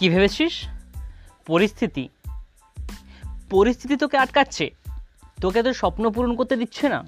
কি 0.00 0.08
ভেবেছিস? 0.08 0.68
পরিস্থিতি। 1.46 2.08
পরিস্থিতি 3.50 3.96
তোকে 3.96 4.16
আটকাচ্ছে। 4.16 4.70
তোকে 5.40 5.62
তোর 5.62 5.74
স্বপ্ন 5.74 6.12
পূরণ 6.12 6.36
করতে 6.36 6.56
দিচ্ছে 6.56 6.88
না। 6.88 7.04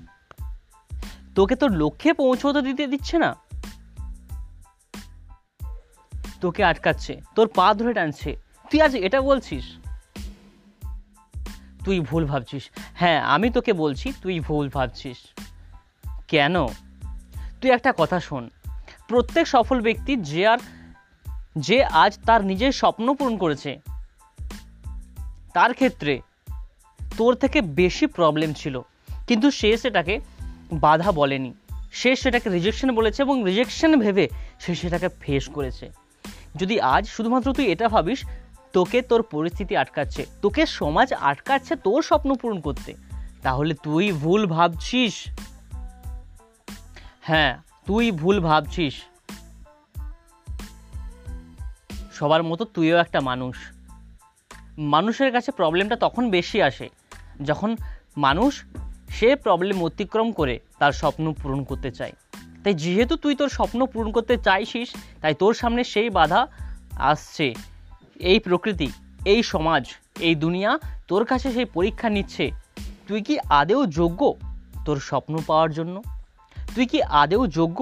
তোকে 1.35 1.57
তোর 1.57 1.71
লক্ষ্যে 1.71 2.13
পৌঁছতে 2.13 2.63
দিতে 2.63 2.87
দিচ্ছে 2.87 3.19
না। 3.19 3.37
তোকে 6.41 6.65
আটকাচ্ছে। 6.65 7.21
তোর 7.35 7.49
পা 7.55 7.75
ধরে 7.75 7.95
টানছে। 7.95 8.37
তুই 8.71 8.83
আজ 8.83 8.97
এটা 8.97 9.21
বলছিস? 9.21 9.65
তুই 11.85 12.01
ভুল 12.01 12.25
ভাবছিস। 12.25 12.71
হ্যাঁ 12.95 13.21
আমি 13.21 13.51
তোকে 13.51 13.73
বলছি, 13.73 14.13
তুই 14.23 14.41
ভুল 14.41 14.69
ভাবছিস। 14.69 15.19
কেন? 16.29 16.67
তুই 17.61 17.71
একটা 17.71 17.93
কথা 17.97 18.21
শোন। 18.21 18.51
প্রত্যেক 19.09 19.47
সফল 19.47 19.81
ব্যক্তি 19.81 20.17
যে 20.17 20.47
আর 20.47 20.59
যে 21.57 21.85
আজ 21.85 22.19
তার 22.27 22.45
নিজের 22.45 22.73
স্বপ্ন 22.73 23.15
পূরণ 23.15 23.37
করেছে। 23.37 23.81
তার 25.55 25.75
ক্ষেত্রে 25.75 26.21
তোর 27.17 27.35
থেকে 27.35 27.61
বেশি 27.61 28.07
প্রবলেম 28.07 28.53
ছিল। 28.53 28.81
কিন্তু 29.27 29.51
সে 29.51 29.77
সেটাকে 29.77 30.21
বাধা 30.73 31.13
বলেনি। 31.13 31.55
সে 31.93 32.17
সেটাকে 32.17 32.51
রিজেকশন 32.51 32.95
বলেছে 32.95 33.23
এবং 33.23 33.45
রিজেকশন 33.45 34.01
ভেবে 34.01 34.29
সে 34.61 34.75
সেটাকে 34.75 35.09
ফেস 35.21 35.49
করেছে। 35.49 35.91
যদি 36.57 36.81
আজ 36.81 37.07
শুধুমাত্র 37.07 37.53
তুই 37.53 37.67
এটা 37.67 37.89
ভাবিস, 37.89 38.25
তোকে 38.73 39.03
তোর 39.03 39.23
পরিস্থিতি 39.23 39.77
আটকাচ্ছে, 39.77 40.27
তোকে 40.43 40.67
সমাজ 40.67 41.13
আটকাচ্ছে 41.13 41.77
তোর 41.77 42.03
স্বপ্ন 42.03 42.35
পূরণ 42.35 42.61
করতে, 42.61 42.95
তাহলে 43.43 43.75
তুই 43.83 44.13
ভুল 44.13 44.47
ভাবছিস। 44.47 45.15
হ্যাঁ 47.21 47.59
তুই 47.87 48.11
ভুল 48.11 48.41
ভাবছিস। 48.41 48.95
সবার 52.23 52.43
মতো 52.43 52.65
তুইও 52.75 52.97
একটা 52.97 53.21
মানুষ। 53.21 53.57
মানুষের 54.95 55.31
কাছে 55.33 55.51
প্রবলেমটা 55.53 55.97
তখন 55.97 56.25
বেশি 56.31 56.59
আসে, 56.63 56.87
যখন 57.45 57.71
মানুষ 58.17 58.53
সে 59.11 59.29
প্রবলেম 59.37 59.79
অতিক্রম 59.83 60.29
করে 60.33 60.55
তার 60.79 60.93
স্বপ্ন 60.93 61.25
পূরণ 61.41 61.61
করতে 61.65 61.91
চায়। 61.91 62.15
তাই 62.63 62.75
যেহেতু 62.75 63.15
তুই 63.17 63.35
তোর 63.35 63.49
স্বপ্ন 63.49 63.81
পূরণ 63.87 64.11
করতে 64.13 64.35
চাইছিস, 64.37 64.89
তাই 65.21 65.35
তোর 65.35 65.55
সামনে 65.55 65.83
সেই 65.85 66.09
বাধা 66.11 66.41
আসছে। 67.11 67.47
এই 68.31 68.39
প্রকৃতি, 68.39 68.89
এই 69.25 69.41
সমাজ, 69.43 69.85
এই 70.21 70.35
দুনিয়া 70.35 70.71
তোর 71.09 71.23
কাছে 71.25 71.49
সেই 71.53 71.67
পরীক্ষা 71.77 72.09
নিচ্ছে। 72.09 72.47
তুই 73.09 73.21
কি 73.23 73.35
আদেও 73.61 73.83
যোগ্য 73.99 74.21
তোর 74.87 74.99
স্বপ্ন 75.09 75.35
পাওয়ার 75.47 75.71
জন্য? 75.73 75.97
তুই 76.75 76.87
কি 76.87 76.99
আদেও 77.23 77.43
যোগ্য 77.59 77.81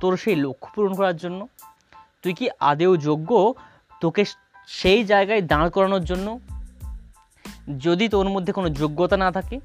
তোর 0.00 0.12
সেই 0.16 0.36
লক্ষ্য 0.44 0.68
পূরণ 0.74 0.92
করার 0.94 1.16
জন্য? 1.16 1.40
তুই 2.22 2.34
কি 2.38 2.46
আদেও 2.60 2.92
যোগ্য 3.08 3.30
তোকে 4.00 4.24
সেই 4.66 5.04
জায়গায় 5.04 5.42
দাঁড় 5.42 5.70
করানোর 5.70 6.04
জন্য 6.04 6.40
যদি 7.78 8.08
তোর 8.08 8.28
মধ্যে 8.28 8.52
কোনো 8.52 8.70
যোগ্যতা 8.70 9.16
না 9.16 9.32
থাকে, 9.32 9.60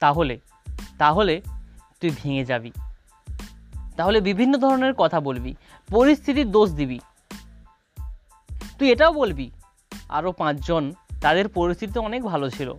তাহলে 0.00 0.40
তাহলে 0.98 1.40
তুই 2.00 2.10
ভেঙে 2.10 2.44
যাবি। 2.44 2.72
তাহলে 3.96 4.20
বিভিন্ন 4.20 4.58
ধরনের 4.58 4.94
কথা 4.94 5.20
বলবি, 5.20 5.54
পরিস্থিতির 5.88 6.50
দোষ 6.50 6.72
দিবি। 6.72 7.00
তুই 8.78 8.92
এটাও 8.92 9.12
বলবি 9.12 9.50
আরও 10.08 10.32
পাঁচজন, 10.32 10.92
তাদের 11.20 11.48
পরিস্থিতি 11.48 11.98
অনেক 11.98 12.22
ভালো 12.22 12.50
ছিল। 12.50 12.74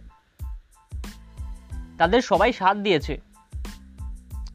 তাদের 1.98 2.22
সবাই 2.22 2.54
সাথ 2.54 2.78
দিয়েছে। 2.78 3.22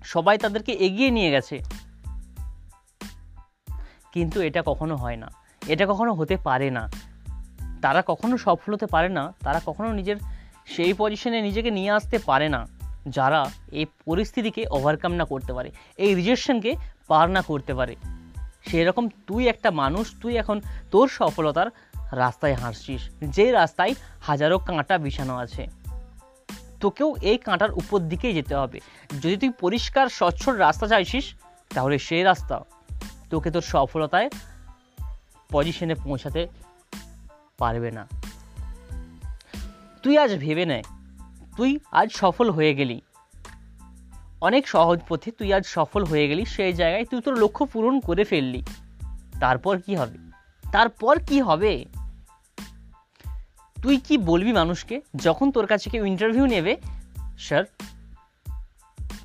সবাই 0.05 0.39
তাদেরকে 0.39 0.73
এগিয়ে 0.73 1.11
নিয়ে 1.11 1.31
গেছে। 1.31 1.63
কিন্তু 4.13 4.41
এটা 4.41 4.63
কখনো 4.67 4.97
হয় 4.97 5.17
না। 5.17 5.44
এটা 5.69 5.87
কখনো 5.87 6.13
হতে 6.13 6.37
পারে 6.37 6.71
না। 6.71 6.91
তারা 7.83 8.03
কখনো 8.07 8.37
সফল 8.37 8.75
হতে 8.75 8.87
পারে 8.87 9.09
না, 9.09 9.33
তারা 9.41 9.61
কখনো 9.67 9.93
নিজের 9.93 10.17
সেই 10.67 10.93
পজিশনে 10.93 11.43
নিজেকে 11.43 11.71
নিয়ে 11.71 11.91
আসতে 11.91 12.19
পারে 12.19 12.49
না, 12.49 12.67
যারা 13.09 13.51
এই 13.73 13.87
পরিস্থিতিকে 14.05 14.65
ওভারকাম 14.71 15.13
না 15.13 15.25
করতে 15.25 15.53
পারে, 15.53 15.71
এই 15.97 16.15
রিজেকশনকে 16.15 16.77
পার 17.09 17.31
না 17.31 17.43
করতে 17.43 17.75
পারে। 17.75 17.97
সেরকম 18.67 19.09
তুই 19.27 19.49
একটা 19.49 19.71
মানুষ, 19.71 20.15
তুই 20.21 20.37
এখন 20.37 20.61
তোর 20.91 21.09
সফলতার 21.09 21.67
রাস্তায় 22.13 22.55
হাসছিস, 22.55 23.11
যে 23.23 23.53
রাস্তায় 23.53 23.95
হাজারো 24.21 24.59
কাঁটা 24.59 24.99
বিছানো 24.99 25.37
আছে। 25.37 25.67
তোকেও 26.81 27.17
এই 27.23 27.37
কাঁটার 27.37 27.73
উপর 27.73 27.99
দিকেই 27.99 28.35
যেতে 28.35 28.55
হবে। 28.55 28.81
যদি 29.23 29.37
তুই 29.37 29.51
পরিষ্কার 29.61 30.09
স্বচ্ছল 30.09 30.57
রাস্তা 30.57 30.87
চাইছিস, 30.87 31.35
তাহলে 31.75 31.99
সেই 31.99 32.23
রাস্তা 32.23 32.65
তোকে 33.31 33.51
তোর 33.51 33.63
সফলতায় 33.63 34.31
পজিশনে 35.55 35.95
পৌঁছাতে 35.95 36.43
পারবে 37.59 37.91
না। 37.91 38.05
তুই 40.03 40.15
আজ 40.19 40.31
ভেবে 40.39 40.65
নে, 40.67 40.83
তুই 41.57 41.71
আজ 41.93 42.09
সফল 42.13 42.51
হয়ে 42.51 42.73
গেলি। 42.75 43.01
অনেক 44.41 44.69
সহজ 44.69 44.99
পথে 45.09 45.31
তুই 45.31 45.49
আজ 45.53 45.65
সফল 45.67 46.05
হয়ে 46.05 46.29
গেলি, 46.29 46.45
সেই 46.45 46.73
জায়গায় 46.73 47.05
তুই 47.05 47.21
তোর 47.21 47.35
লক্ষ্য 47.39 47.67
পূরণ 47.67 48.01
করে 48.01 48.25
ফেললি। 48.25 48.63
তারপর 49.41 49.75
কি 49.87 49.97
হবে? 49.97 50.19
তারপর 50.73 51.15
কি 51.27 51.41
হবে? 51.41 51.85
তুই 53.83 53.97
কি 53.97 54.19
বলবি 54.19 54.53
মানুষকে, 54.53 55.01
যখন 55.17 55.51
তোর 55.51 55.67
কাছে 55.67 55.91
কেউ 55.91 56.05
ইন্টারভিউ 56.07 56.47
নেবে? 56.47 56.77
স্যার 57.39 57.65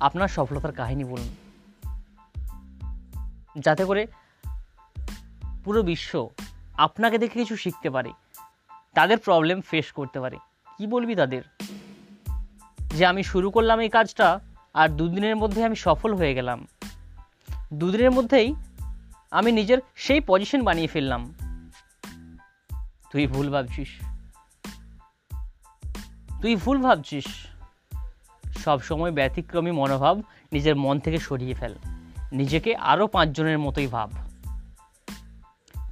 আপনার 0.00 0.28
সফলতার 0.28 0.72
কাহিনী 0.72 1.04
বলুন। 1.04 1.30
যাতে 3.58 3.84
করে 3.84 4.06
পুরো 5.64 5.82
বিশ্ব 5.82 6.28
আপনাকে 6.74 7.18
দেখে 7.18 7.38
কিছু 7.38 7.56
শিখতে 7.56 7.90
পারে, 7.90 8.12
তাদের 8.94 9.18
প্রবলেম 9.18 9.60
ফেস 9.60 9.92
করতে 9.92 10.20
পারে। 10.20 10.36
কি 10.78 10.86
বলবি 10.86 11.14
তাদের? 11.14 11.42
যে 12.80 13.06
আমি 13.06 13.22
শুরু 13.22 13.50
করলাম 13.50 13.80
এই 13.80 13.88
কাজটা 13.88 14.40
আর 14.74 14.88
দুদিনের 14.88 15.36
মধ্যে 15.36 15.64
আমি 15.64 15.76
সফল 15.76 16.14
হয়ে 16.14 16.34
গেলাম। 16.34 16.66
দুদিনের 17.74 18.10
মধ্যেই 18.10 18.54
আমি 19.30 19.52
নিজের 19.52 19.78
সেই 19.94 20.20
পজিশন 20.20 20.62
বানিয়ে 20.62 20.86
ফেললাম। 20.86 21.34
তুই 23.12 23.26
ভুল 23.26 23.50
ভাবছিস। 23.50 23.88
তুই 26.42 26.56
ভুল 26.56 26.82
ভাবছিস। 26.82 27.24
সব 28.64 28.80
সময় 28.80 29.10
ব্যতিক্রমী 29.10 29.70
মনোভাব 29.70 30.22
নিজের 30.52 30.76
মন 30.76 30.98
থেকে 30.98 31.18
সরিয়ে 31.18 31.54
ফেল। 31.54 31.74
নিজেকে 32.32 32.76
আরও 32.76 33.06
পাঁচজনের 33.06 33.58
মতোই 33.58 33.86
ভাব। 33.86 34.10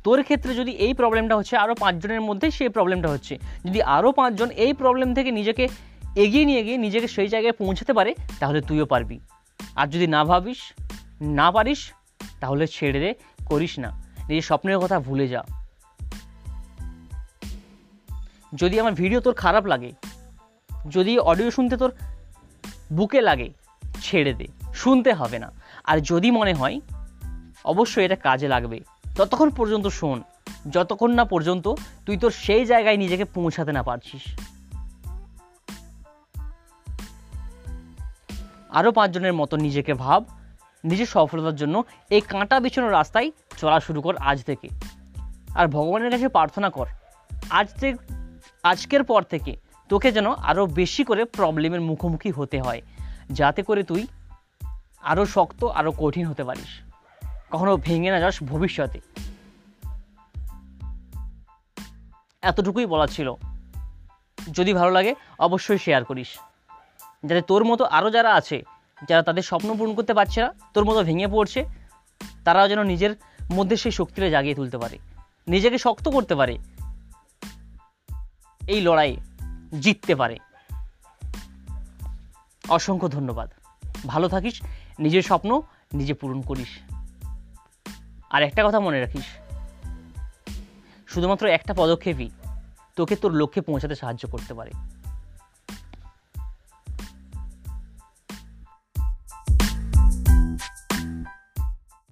তোর 0.05 0.23
ক্ষেত্রে 0.23 0.55
যদি 0.55 0.71
এই 0.71 0.95
প্রবলেমটা 0.95 1.37
হচ্ছে 1.37 1.57
আরও 1.57 1.75
পাঁচজনের 1.75 2.21
মধ্যে 2.21 2.51
সেই 2.51 2.69
প্রবলেমটা 2.69 3.09
হচ্ছে। 3.09 3.39
যদি 3.65 3.83
আরও 3.83 4.13
পাঁচজন 4.13 4.51
এই 4.51 4.73
প্রবলেম 4.73 5.15
থেকে 5.15 5.31
নিজেকে 5.31 5.69
এগিয়ে 6.17 6.45
নিয়ে 6.45 6.65
গিয়ে 6.65 6.77
নিজেকে 6.77 7.09
সেই 7.09 7.29
জায়গায় 7.29 7.53
পৌঁছাতে 7.53 7.93
পারে, 7.93 8.15
তাহলে 8.41 8.61
তুইও 8.61 8.87
পারবি। 8.87 9.21
আর 9.77 9.87
যদি 9.87 10.07
না 10.07 10.25
ভাবিস, 10.25 10.59
না 11.21 11.51
পারিস, 11.51 11.93
তাহলে 12.41 12.67
ছেড়ে 12.67 13.01
দে, 13.01 13.15
করিস 13.47 13.79
না। 13.79 13.91
নিজের 14.29 14.43
স্বপ্নের 14.43 14.79
কথা 14.79 15.01
ভুলে 15.01 15.29
যা। 15.29 15.45
যদি 18.55 18.81
আমার 18.81 18.93
ভিডিও 18.93 19.21
তোর 19.21 19.35
খারাপ 19.35 19.67
লাগে, 19.67 19.93
যদি 20.91 21.19
অডিও 21.19 21.51
শুনতে 21.51 21.77
তোর 21.77 21.93
বুকে 22.93 23.21
লাগে, 23.21 23.53
ছেড়ে 24.03 24.33
দে, 24.33 24.47
শুনতে 24.75 25.13
হবে 25.13 25.39
না। 25.39 25.53
আর 25.85 26.01
যদি 26.01 26.31
মনে 26.31 26.55
হয়, 26.55 26.81
অবশ্যই 27.65 28.05
এটা 28.05 28.17
কাজে 28.17 28.49
লাগবে। 28.49 28.81
ততক্ষণ 29.19 29.51
পর্যন্ত 29.51 29.87
শোন, 29.87 30.23
যতক্ষণ 30.71 31.11
না 31.11 31.25
পর্যন্ত 31.25 31.75
তুই 32.07 32.17
তোর 32.17 32.31
সেই 32.31 32.65
জায়গায় 32.65 32.97
নিজেকে 32.97 33.25
পৌঁছাতে 33.25 33.73
না 33.73 33.83
পারছিস। 33.83 34.25
আরও 38.71 38.93
পাঁচজনের 38.93 39.33
মতো 39.33 39.57
নিজেকে 39.57 39.95
ভাব, 39.95 40.25
নিজের 40.85 41.07
সফলতার 41.07 41.57
জন্য 41.57 41.85
এই 42.11 42.21
কাঁটা 42.21 42.61
বিছানো 42.61 42.89
রাস্তায় 42.89 43.31
চলা 43.57 43.81
শুরু 43.81 44.01
কর 44.03 44.17
আজ 44.17 44.45
থেকে। 44.45 44.69
আর 45.55 45.67
ভগবানের 45.67 46.11
কাছে 46.11 46.29
প্রার্থনা 46.29 46.71
কর, 46.71 46.87
আজ 47.51 47.69
থেকে, 47.81 47.99
আজকের 48.63 49.05
পর 49.05 49.23
থেকে 49.23 49.57
তোকে 49.89 50.13
যেন 50.13 50.33
আরও 50.33 50.67
বেশি 50.67 51.05
করে 51.05 51.25
প্রবলেমের 51.25 51.81
মুখোমুখি 51.81 52.31
হতে 52.31 52.61
হয়, 52.61 52.83
যাতে 53.31 53.63
করে 53.63 53.83
তুই 53.83 54.07
আরও 55.03 55.27
শক্ত 55.27 55.65
আরও 55.65 55.93
কঠিন 55.99 56.27
হতে 56.27 56.45
পারিস। 56.45 56.88
কখনো 57.51 57.77
ভেঙে 57.77 58.11
না 58.11 58.21
যাস 58.21 58.43
ভবিষ্যতে। 58.43 59.01
এতটুকুই 62.43 62.87
বলার 62.87 63.09
ছিল। 63.09 63.35
যদি 64.53 64.73
ভালো 64.73 64.91
লাগে, 64.91 65.15
অবশ্যই 65.39 65.79
শেয়ার 65.79 66.05
করিস। 66.05 66.39
যাতে 67.25 67.43
তোর 67.43 67.65
মতো 67.65 67.85
আরও 67.85 68.11
যারা 68.11 68.35
আছে, 68.35 68.63
যারা 69.09 69.23
তাদের 69.23 69.43
স্বপ্ন 69.43 69.79
পূরণ 69.79 69.95
করতে 69.95 70.15
পারছে 70.15 70.41
না, 70.41 70.55
তোর 70.75 70.85
মতো 70.85 71.03
ভেঙে 71.03 71.27
পড়ছে, 71.27 71.65
তারাও 72.45 72.69
যেন 72.69 72.83
নিজের 72.83 73.17
মধ্যে 73.53 73.77
সেই 73.77 73.93
শক্তিটা 73.93 74.31
জাগিয়ে 74.31 74.55
তুলতে 74.55 74.79
পারে। 74.79 74.99
নিজেকে 75.49 75.79
শক্ত 75.79 76.09
করতে 76.09 76.35
পারে। 76.35 76.59
এই 78.69 78.81
লড়াই 78.81 79.17
জিততে 79.81 80.15
পারে। 80.15 80.39
অসংখ্য 82.69 83.09
ধন্যবাদ। 83.09 83.51
ভালো 84.07 84.29
থাকিস, 84.29 84.63
নিজের 84.99 85.23
স্বপ্ন 85.23 85.61
নিজে 85.95 86.15
পূরণ 86.15 86.41
করিস। 86.41 86.69
আর 88.31 88.43
একটা 88.43 88.69
কথা 88.69 88.81
মনে 88.81 89.01
রাখিস। 89.01 89.25
শুধুমাত্র 91.07 91.47
একটা 91.47 91.75
পদক্ষেপই 91.75 92.31
তোকে 92.97 93.17
তোর 93.17 93.33
লক্ষ্যে 93.33 93.63
পৌঁছাতে 93.63 93.95
সাহায্য 93.95 94.29
করতে 94.29 94.55
পারে। 94.55 94.71